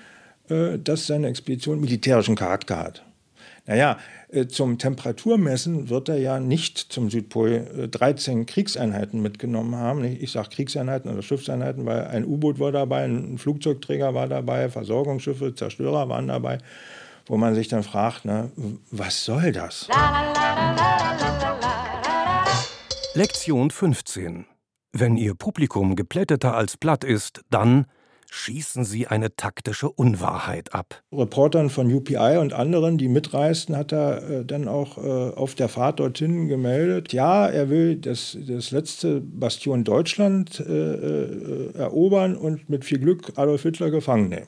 [0.50, 3.04] äh, dass seine Expedition militärischen Charakter hat.
[3.68, 3.98] Naja,
[4.30, 10.04] äh, zum Temperaturmessen wird er ja nicht zum Südpol 13 Kriegseinheiten mitgenommen haben.
[10.04, 15.54] Ich sage Kriegseinheiten oder Schiffseinheiten, weil ein U-Boot war dabei, ein Flugzeugträger war dabei, Versorgungsschiffe,
[15.54, 16.58] Zerstörer waren dabei,
[17.28, 18.52] wo man sich dann fragt, ne,
[18.90, 19.88] was soll das?
[23.14, 24.46] Lektion 15.
[24.94, 27.86] Wenn Ihr Publikum geplätteter als platt ist, dann
[28.32, 31.04] schießen Sie eine taktische Unwahrheit ab.
[31.12, 35.02] Reportern von UPI und anderen, die mitreisten, hat er äh, dann auch äh,
[35.36, 37.12] auf der Fahrt dorthin gemeldet.
[37.14, 43.34] Ja, er will das, das letzte Bastion Deutschland äh, äh erobern und mit viel Glück
[43.36, 44.48] Adolf Hitler gefangen nehmen.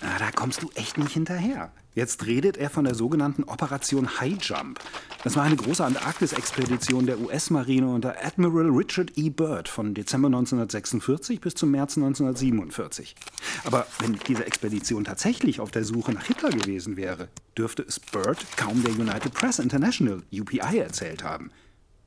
[0.00, 1.70] Na, da kommst du echt nicht hinterher.
[1.98, 4.78] Jetzt redet er von der sogenannten Operation High Jump.
[5.24, 9.30] Das war eine große Antarktis-Expedition der US-Marine unter Admiral Richard E.
[9.30, 13.16] Byrd von Dezember 1946 bis zum März 1947.
[13.64, 18.46] Aber wenn diese Expedition tatsächlich auf der Suche nach Hitler gewesen wäre, dürfte es Byrd
[18.56, 21.50] kaum der United Press International, UPI, erzählt haben.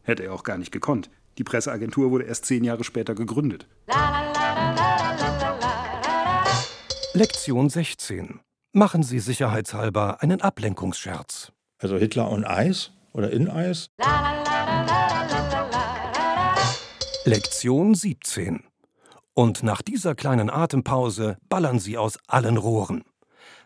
[0.04, 1.10] Hätte er auch gar nicht gekonnt.
[1.38, 3.68] Die Presseagentur wurde erst zehn Jahre später gegründet.
[7.14, 8.40] Lektion 16.
[8.74, 11.52] Machen Sie sicherheitshalber einen Ablenkungsscherz.
[11.80, 13.90] Also Hitler on Eis oder in Eis.
[17.26, 18.64] Lektion 17.
[19.34, 23.04] Und nach dieser kleinen Atempause ballern Sie aus allen Rohren.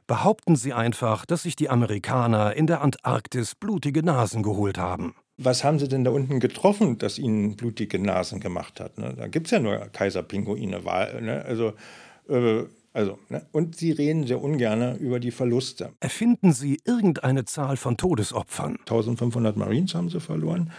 [0.07, 5.13] Behaupten Sie einfach, dass sich die Amerikaner in der Antarktis blutige Nasen geholt haben.
[5.37, 8.97] Was haben sie denn da unten getroffen, das ihnen blutige Nasen gemacht hat?
[8.97, 9.13] Ne?
[9.15, 10.79] Da gibt es ja nur Kaiserpinguine.
[11.21, 11.45] Ne?
[11.45, 11.73] Also
[12.27, 12.63] äh,
[12.95, 13.45] also, ne?
[13.51, 15.91] Und sie reden sehr ungern über die Verluste.
[15.99, 18.77] Erfinden Sie irgendeine Zahl von Todesopfern.
[18.79, 20.71] 1500 Marines haben sie verloren.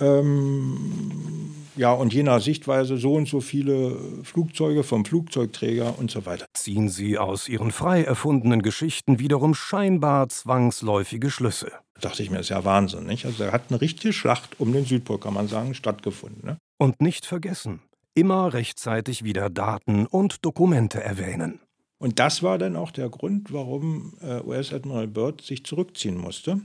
[0.00, 6.24] Ähm, ja, und je nach Sichtweise so und so viele Flugzeuge vom Flugzeugträger und so
[6.24, 6.46] weiter.
[6.54, 11.70] Ziehen Sie aus Ihren frei erfundenen Geschichten wiederum scheinbar zwangsläufige Schlüsse.
[12.00, 13.26] Dachte ich mir, ist ja Wahnsinn, nicht?
[13.26, 16.46] Also, da hat eine richtige Schlacht um den Südpol, kann man sagen, stattgefunden.
[16.46, 16.56] Ne?
[16.78, 17.80] Und nicht vergessen,
[18.14, 21.60] immer rechtzeitig wieder Daten und Dokumente erwähnen.
[21.98, 26.60] Und das war dann auch der Grund, warum äh, US-Admiral Byrd sich zurückziehen musste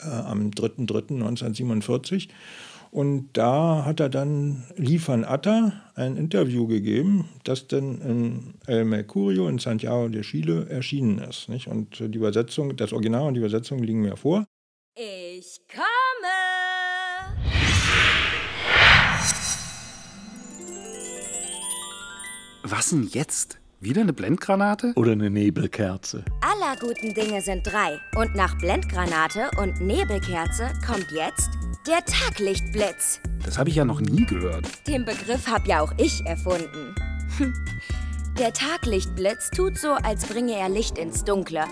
[0.00, 2.28] äh, am 3.3.1947.
[2.90, 9.48] Und da hat er dann Liefern Atta ein Interview gegeben, das dann in El Mercurio
[9.48, 11.48] in Santiago de Chile erschienen ist.
[11.48, 11.66] Nicht?
[11.66, 14.44] Und die Übersetzung, das Original und die Übersetzung liegen mir vor.
[14.94, 16.03] Ich komme!
[22.76, 23.60] Was denn jetzt?
[23.78, 24.94] Wieder eine Blendgranate?
[24.96, 26.24] Oder eine Nebelkerze?
[26.40, 28.00] Aller guten Dinge sind drei.
[28.16, 31.50] Und nach Blendgranate und Nebelkerze kommt jetzt
[31.86, 33.20] der Taglichtblitz.
[33.44, 34.66] Das habe ich ja noch nie gehört.
[34.88, 36.96] Den Begriff habe ja auch ich erfunden.
[38.40, 41.66] Der Taglichtblitz tut so, als bringe er Licht ins Dunkle.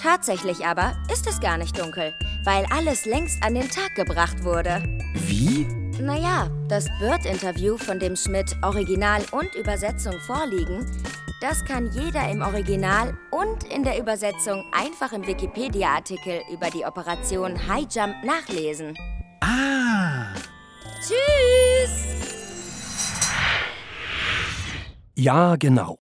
[0.00, 2.14] Tatsächlich aber ist es gar nicht dunkel,
[2.44, 4.84] weil alles längst an den Tag gebracht wurde.
[5.14, 5.66] Wie?
[6.00, 10.84] Naja, das Bird-Interview, von dem Schmidt Original und Übersetzung vorliegen,
[11.40, 17.56] das kann jeder im Original und in der Übersetzung einfach im Wikipedia-Artikel über die Operation
[17.68, 18.94] High Jump nachlesen.
[19.40, 20.34] Ah!
[21.00, 22.04] Tschüss!
[25.14, 25.98] Ja, genau.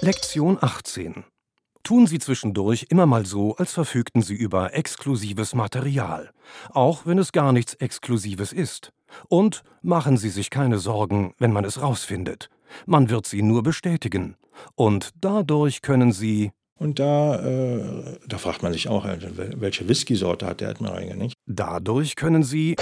[0.00, 1.24] Lektion 18
[1.86, 6.30] tun Sie zwischendurch immer mal so, als verfügten Sie über exklusives Material,
[6.70, 8.92] auch wenn es gar nichts Exklusives ist.
[9.28, 12.50] Und machen Sie sich keine Sorgen, wenn man es rausfindet.
[12.86, 14.34] Man wird Sie nur bestätigen.
[14.74, 19.18] Und dadurch können Sie und da, äh, da fragt man sich auch, äh,
[19.56, 21.34] welche Whisky-Sorte hat der Admiral nicht?
[21.46, 22.76] Dadurch können Sie,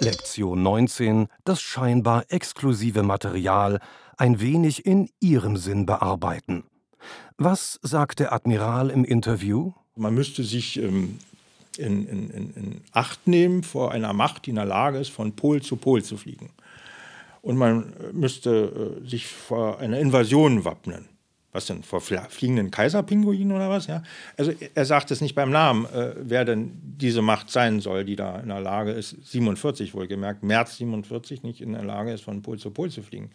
[0.00, 3.78] Lektion 19, das scheinbar exklusive Material
[4.16, 6.64] ein wenig in Ihrem Sinn bearbeiten.
[7.38, 9.72] Was sagt der Admiral im Interview?
[9.96, 11.18] Man müsste sich ähm,
[11.78, 15.62] in, in, in, Acht nehmen vor einer Macht, die in der Lage ist, von Pol
[15.62, 16.50] zu Pol zu fliegen.
[17.40, 21.08] Und man müsste äh, sich vor einer Invasion wappnen.
[21.52, 21.82] Was denn?
[21.82, 23.86] Vor fliegenden Kaiserpinguinen oder was?
[23.86, 24.02] Ja?
[24.38, 28.16] Also er sagt es nicht beim Namen, äh, wer denn diese Macht sein soll, die
[28.16, 32.40] da in der Lage ist, 47 wohlgemerkt, März 47 nicht in der Lage ist, von
[32.40, 33.30] Pol zu Pol zu fliegen.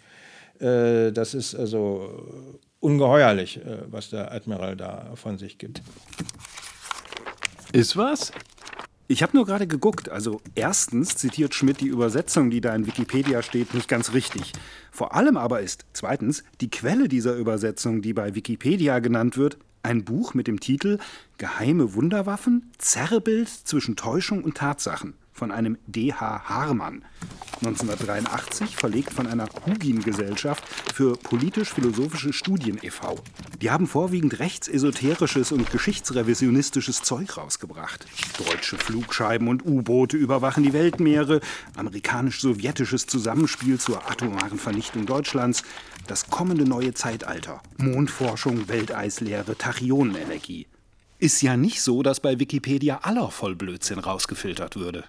[0.60, 5.82] Äh, das ist also ungeheuerlich, äh, was der Admiral da von sich gibt.
[7.74, 8.32] Ist was?
[9.10, 10.10] Ich habe nur gerade geguckt.
[10.10, 14.54] Also erstens zitiert Schmidt die Übersetzung, die da in Wikipedia steht, nicht ganz richtig.
[14.92, 20.04] Vor allem aber ist zweitens die Quelle dieser Übersetzung, die bei Wikipedia genannt wird, ein
[20.04, 20.98] Buch mit dem Titel
[21.38, 26.50] Geheime Wunderwaffen, Zerrbild zwischen Täuschung und Tatsachen von einem D.H.
[26.50, 27.06] Harman.
[27.62, 33.16] 1983 verlegt von einer Hugin-Gesellschaft für politisch-philosophische Studien e.V.
[33.62, 38.06] Die haben vorwiegend rechtsesoterisches und geschichtsrevisionistisches Zeug rausgebracht.
[38.38, 41.42] Deutsche Flugscheiben und U-Boote überwachen die Weltmeere,
[41.76, 45.64] amerikanisch-sowjetisches Zusammenspiel zur atomaren Vernichtung Deutschlands,
[46.06, 50.68] das kommende neue Zeitalter, Mondforschung, Welteislehre, Tachyonenenergie.
[51.20, 55.06] Ist ja nicht so, dass bei Wikipedia aller Vollblödsinn rausgefiltert würde.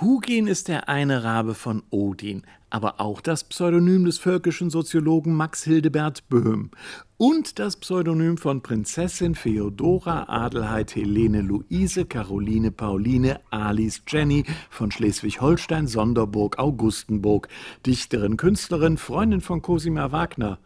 [0.00, 5.64] Hugin ist der eine Rabe von Odin, aber auch das Pseudonym des völkischen Soziologen Max
[5.64, 6.70] Hildebert Böhm
[7.18, 15.86] und das Pseudonym von Prinzessin Feodora Adelheid Helene Luise Caroline Pauline Alice Jenny von Schleswig-Holstein
[15.86, 17.48] Sonderburg Augustenburg,
[17.84, 20.58] Dichterin, Künstlerin, Freundin von Cosima Wagner.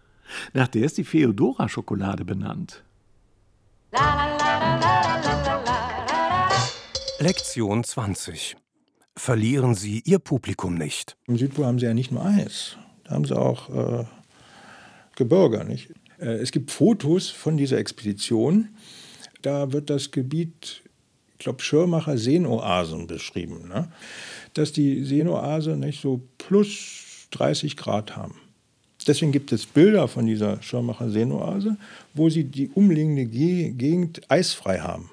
[0.52, 2.84] Nach der ist die Feodora-Schokolade benannt.
[7.18, 8.56] Lektion 20
[9.16, 11.16] verlieren Sie Ihr Publikum nicht.
[11.26, 14.04] Im Südpol haben Sie ja nicht nur Eis, da haben Sie auch äh,
[15.16, 15.64] Gebirge.
[15.64, 15.90] Nicht?
[16.18, 18.68] Äh, es gibt Fotos von dieser Expedition,
[19.42, 20.82] da wird das Gebiet,
[21.32, 23.90] ich glaube, Schirmacher Seenoasen beschrieben, ne?
[24.54, 28.36] dass die Seenoase nicht so plus 30 Grad haben.
[29.06, 31.76] Deswegen gibt es Bilder von dieser Schirmacher Seenoase,
[32.14, 35.10] wo sie die umliegende Gegend eisfrei haben.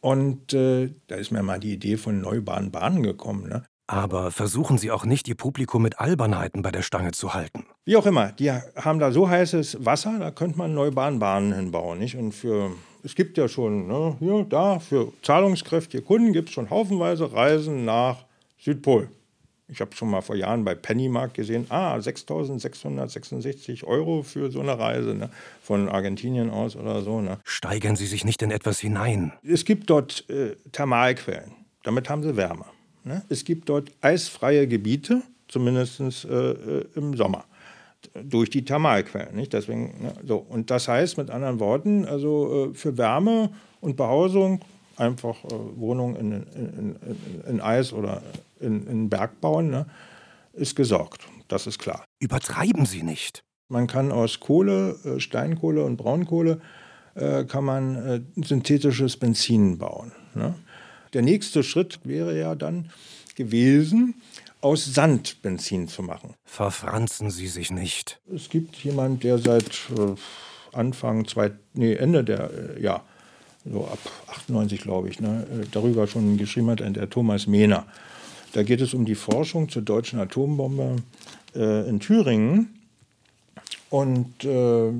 [0.00, 3.48] Und äh, da ist mir mal die Idee von Neubahn Bahnen gekommen.
[3.48, 3.64] Ne?
[3.86, 7.64] Aber versuchen Sie auch nicht, Ihr Publikum mit Albernheiten bei der Stange zu halten.
[7.84, 11.98] Wie auch immer, die haben da so heißes Wasser, da könnte man Neubahnbahnen hinbauen.
[11.98, 12.16] Nicht?
[12.16, 12.70] Und für,
[13.02, 17.86] es gibt ja schon, ne, hier, da, für zahlungskräftige Kunden gibt es schon haufenweise Reisen
[17.86, 18.26] nach
[18.58, 19.08] Südpol.
[19.70, 24.78] Ich habe schon mal vor Jahren bei Pennymark gesehen, ah, 6.666 Euro für so eine
[24.78, 25.28] Reise ne?
[25.62, 27.20] von Argentinien aus oder so.
[27.20, 27.38] Ne?
[27.44, 29.32] Steigern Sie sich nicht in etwas hinein.
[29.46, 31.52] Es gibt dort äh, Thermalquellen,
[31.82, 32.64] damit haben Sie Wärme.
[33.04, 33.22] Ne?
[33.28, 37.44] Es gibt dort eisfreie Gebiete, zumindest äh, äh, im Sommer,
[38.14, 39.36] durch die Thermalquellen.
[39.36, 39.52] Nicht?
[39.52, 40.14] Deswegen, ne?
[40.24, 40.38] so.
[40.38, 43.50] Und das heißt mit anderen Worten, also äh, für Wärme
[43.82, 44.60] und Behausung
[44.98, 48.22] einfach äh, Wohnungen in, in, in, in, Eis oder
[48.60, 49.86] in, in Berg bauen, ne,
[50.52, 51.26] ist gesorgt.
[51.48, 52.04] Das ist klar.
[52.20, 53.42] Übertreiben Sie nicht.
[53.68, 56.60] Man kann aus Kohle, äh, Steinkohle und Braunkohle
[57.14, 60.12] äh, kann man äh, synthetisches Benzin bauen.
[60.34, 60.54] Ne?
[61.12, 62.90] Der nächste Schritt wäre ja dann
[63.34, 64.14] gewesen,
[64.60, 66.34] aus Sand Benzin zu machen.
[66.44, 68.20] Verfranzen Sie sich nicht.
[68.34, 70.14] Es gibt jemanden, der seit äh,
[70.76, 73.02] Anfang, zwei, nee, Ende der, ja,
[73.64, 77.86] so ab 98, glaube ich, ne, äh, darüber schon geschrieben hat, der Thomas Mehner.
[78.52, 80.96] Da geht es um die Forschung zur deutschen Atombombe
[81.54, 82.74] äh, in Thüringen.
[83.90, 84.92] Und äh,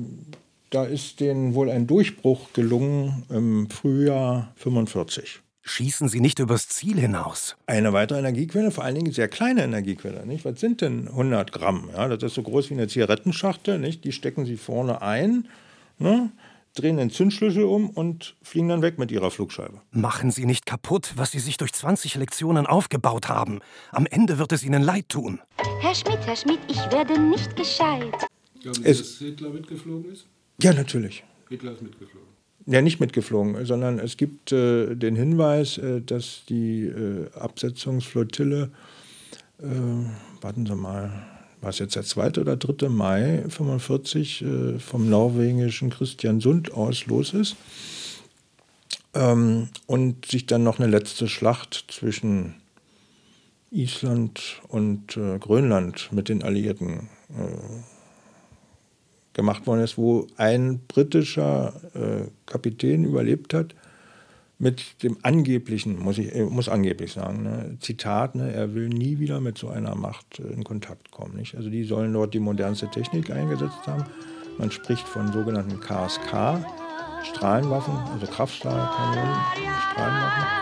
[0.69, 5.41] da ist denen wohl ein Durchbruch gelungen im Frühjahr 45.
[5.61, 7.55] Schießen Sie nicht übers Ziel hinaus.
[7.67, 10.25] Eine weitere Energiequelle, vor allen Dingen sehr kleine Energiequelle.
[10.25, 10.45] Nicht?
[10.45, 11.89] Was sind denn 100 Gramm?
[11.93, 13.77] Ja, das ist so groß wie eine Zigarettenschachtel.
[13.77, 14.03] Nicht?
[14.03, 15.47] Die stecken Sie vorne ein.
[15.99, 16.31] Ne?
[16.75, 19.81] Drehen den Zündschlüssel um und fliegen dann weg mit ihrer Flugscheibe.
[19.91, 23.59] Machen Sie nicht kaputt, was Sie sich durch 20 Lektionen aufgebaut haben.
[23.91, 25.39] Am Ende wird es Ihnen leid tun.
[25.81, 28.27] Herr Schmidt, Herr Schmidt, ich werde nicht gescheit.
[28.61, 30.27] Glauben Sie, dass Hitler mitgeflogen ist?
[30.61, 31.23] Ja, natürlich.
[31.49, 32.27] Hitler ist mitgeflogen.
[32.65, 38.69] Ja, nicht mitgeflogen, sondern es gibt äh, den Hinweis, äh, dass die äh, Absetzungsflottille,
[39.59, 39.65] äh,
[40.41, 42.39] warten Sie mal, war es jetzt der 2.
[42.39, 42.89] oder 3.
[42.89, 47.55] Mai 45 äh, vom norwegischen Christiansund aus los ist.
[49.13, 52.55] Ähm, und sich dann noch eine letzte Schlacht zwischen
[53.71, 57.83] Island und äh, Grönland mit den Alliierten äh,
[59.33, 63.75] gemacht worden ist, wo ein britischer äh, Kapitän überlebt hat
[64.59, 69.17] mit dem angeblichen, muss ich äh, muss angeblich sagen, ne, Zitat, ne, er will nie
[69.17, 71.35] wieder mit so einer Macht in Kontakt kommen.
[71.37, 71.55] Nicht?
[71.55, 74.03] Also die sollen dort die modernste Technik eingesetzt haben.
[74.57, 76.59] Man spricht von sogenannten KSK,
[77.23, 79.35] Strahlenwaffen, also Kraftstrahlkanonen,
[79.91, 80.59] Strahlenwaffen.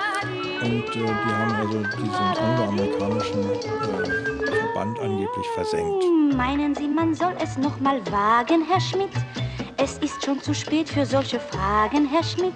[0.61, 6.03] Und äh, die haben also diesen angloamerikanischen äh, Verband angeblich versenkt.
[6.35, 9.09] Meinen Sie, man soll es noch mal wagen, Herr Schmidt?
[9.77, 12.53] Es ist schon zu spät für solche Fragen, Herr Schmidt.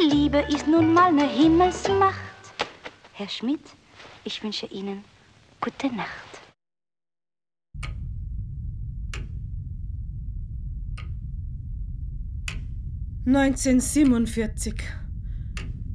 [0.00, 2.16] Liebe ist nun mal eine Himmelsmacht.
[3.12, 3.60] Herr Schmidt,
[4.24, 5.04] ich wünsche Ihnen
[5.60, 6.08] gute Nacht.
[13.26, 14.74] ...1947.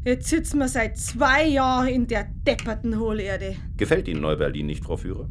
[0.05, 3.55] Jetzt sitzen wir seit zwei Jahren in der depperten Hohlerde.
[3.75, 5.27] Gefällt Ihnen Neu-Berlin nicht, Frau Führer?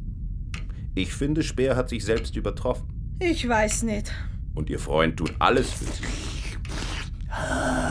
[0.97, 3.16] Ich finde, Speer hat sich selbst übertroffen.
[3.20, 4.12] Ich weiß nicht.
[4.55, 6.03] Und Ihr Freund tut alles für Sie.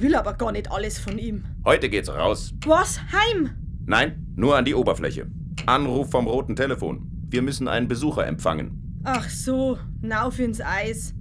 [0.00, 1.44] Ich will aber gar nicht alles von ihm.
[1.62, 2.54] Heute geht's raus.
[2.64, 2.98] Was?
[3.12, 3.50] Heim?
[3.84, 5.26] Nein, nur an die Oberfläche.
[5.66, 7.06] Anruf vom roten Telefon.
[7.28, 9.02] Wir müssen einen Besucher empfangen.
[9.04, 11.12] Ach so, nauf ins Eis.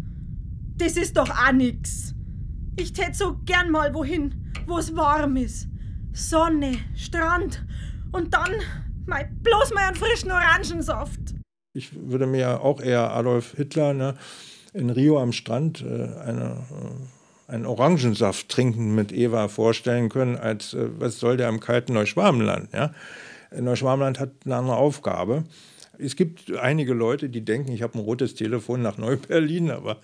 [0.78, 2.16] Das ist doch auch nix.
[2.78, 5.68] Ich tät so gern mal wohin, wo es warm ist.
[6.14, 7.66] Sonne, Strand
[8.14, 8.54] und dann
[9.06, 11.20] mei, bloß mal einen frischen Orangensaft.
[11.74, 14.14] Ich würde mir auch eher Adolf Hitler ne,
[14.74, 17.19] in Rio am Strand äh, eine, äh,
[17.50, 22.70] einen Orangensaft trinken mit Eva vorstellen können, als äh, was soll der im kalten Neuschwabenland.
[22.74, 22.94] Ja?
[23.58, 25.44] Neuschwabenland hat eine andere Aufgabe.
[26.02, 29.98] Es gibt einige Leute, die denken, ich habe ein rotes Telefon nach Neu-Berlin, aber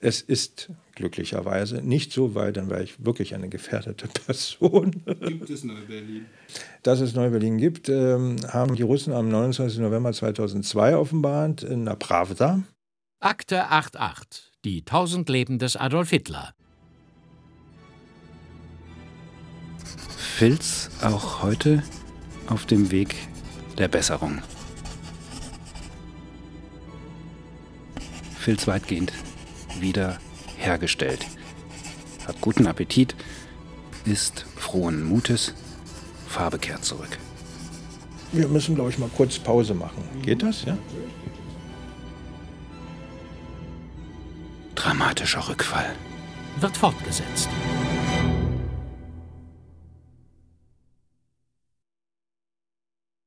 [0.00, 5.04] es ist glücklicherweise nicht so weit, dann wäre ich wirklich eine gefährdete Person.
[5.20, 6.26] Gibt es Neu-Berlin?
[6.82, 9.78] Dass es Neu-Berlin gibt, ähm, haben die Russen am 29.
[9.78, 12.64] November 2002 offenbart in der Pravda.
[13.20, 14.50] Akte 88.
[14.64, 16.52] Die 1000 Leben des Adolf Hitler.
[20.38, 21.82] Filz auch heute
[22.46, 23.16] auf dem Weg
[23.76, 24.40] der Besserung.
[28.38, 29.12] Filz weitgehend
[29.80, 30.18] wieder
[30.56, 31.26] hergestellt.
[32.24, 33.16] Hat guten Appetit,
[34.04, 35.54] ist frohen Mutes,
[36.28, 37.18] Farbe kehrt zurück.
[38.30, 40.04] Wir müssen, glaube ich, mal kurz Pause machen.
[40.22, 40.78] Geht das, ja?
[44.76, 45.96] Dramatischer Rückfall.
[46.60, 47.48] Wird fortgesetzt.